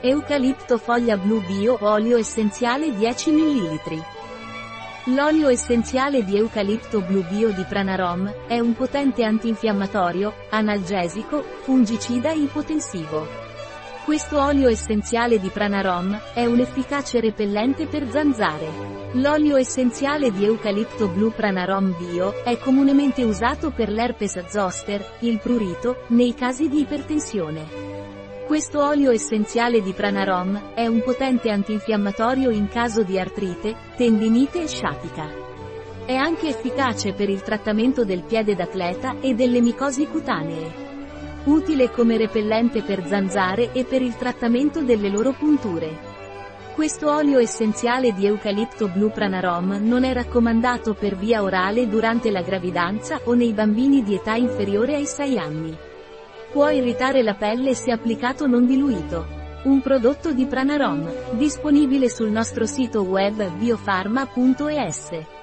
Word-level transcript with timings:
Eucalipto 0.00 0.78
foglia 0.78 1.16
blu 1.16 1.40
bio 1.44 1.76
olio 1.80 2.18
essenziale 2.18 2.94
10 2.94 3.32
ml. 3.32 4.04
L'olio 5.06 5.48
essenziale 5.48 6.24
di 6.24 6.36
eucalipto 6.36 7.00
blu 7.00 7.24
bio 7.28 7.50
di 7.50 7.64
Pranarom 7.64 8.32
è 8.46 8.60
un 8.60 8.76
potente 8.76 9.24
antinfiammatorio, 9.24 10.32
analgesico, 10.50 11.42
fungicida 11.62 12.30
e 12.30 12.38
ipotensivo. 12.38 13.26
Questo 14.04 14.40
olio 14.40 14.68
essenziale 14.68 15.40
di 15.40 15.48
Pranarom 15.48 16.16
è 16.32 16.44
un 16.46 16.60
efficace 16.60 17.18
repellente 17.18 17.88
per 17.88 18.08
zanzare. 18.08 18.68
L'olio 19.14 19.56
essenziale 19.56 20.30
di 20.30 20.44
eucalipto 20.44 21.08
blu 21.08 21.32
Pranarom 21.32 21.96
bio 21.98 22.44
è 22.44 22.56
comunemente 22.56 23.24
usato 23.24 23.70
per 23.70 23.90
l'herpes 23.90 24.46
zoster, 24.46 25.04
il 25.22 25.40
prurito, 25.40 26.04
nei 26.10 26.34
casi 26.34 26.68
di 26.68 26.82
ipertensione. 26.82 28.07
Questo 28.48 28.82
olio 28.82 29.10
essenziale 29.10 29.82
di 29.82 29.92
Pranarom 29.92 30.72
è 30.72 30.86
un 30.86 31.02
potente 31.02 31.50
antinfiammatorio 31.50 32.48
in 32.48 32.66
caso 32.66 33.02
di 33.02 33.18
artrite, 33.20 33.76
tendinite 33.94 34.62
e 34.62 34.66
sciatica. 34.66 35.28
È 36.06 36.14
anche 36.14 36.48
efficace 36.48 37.12
per 37.12 37.28
il 37.28 37.42
trattamento 37.42 38.06
del 38.06 38.22
piede 38.22 38.54
d'atleta 38.54 39.20
e 39.20 39.34
delle 39.34 39.60
micosi 39.60 40.06
cutanee. 40.06 40.72
Utile 41.44 41.90
come 41.90 42.16
repellente 42.16 42.80
per 42.80 43.06
zanzare 43.06 43.70
e 43.72 43.84
per 43.84 44.00
il 44.00 44.16
trattamento 44.16 44.80
delle 44.80 45.10
loro 45.10 45.32
punture. 45.32 45.98
Questo 46.74 47.12
olio 47.12 47.38
essenziale 47.40 48.14
di 48.14 48.24
eucalipto 48.24 48.88
blu 48.88 49.10
Pranarom 49.10 49.78
non 49.82 50.04
è 50.04 50.14
raccomandato 50.14 50.94
per 50.94 51.16
via 51.16 51.42
orale 51.42 51.86
durante 51.86 52.30
la 52.30 52.40
gravidanza 52.40 53.20
o 53.24 53.34
nei 53.34 53.52
bambini 53.52 54.02
di 54.02 54.14
età 54.14 54.36
inferiore 54.36 54.94
ai 54.94 55.06
6 55.06 55.38
anni. 55.38 55.87
Può 56.50 56.68
irritare 56.70 57.22
la 57.22 57.34
pelle 57.34 57.74
se 57.74 57.90
applicato 57.92 58.46
non 58.46 58.66
diluito. 58.66 59.26
Un 59.64 59.82
prodotto 59.82 60.32
di 60.32 60.46
Pranarom, 60.46 61.36
disponibile 61.36 62.08
sul 62.08 62.30
nostro 62.30 62.64
sito 62.64 63.02
web 63.02 63.50
biofarma.es. 63.58 65.37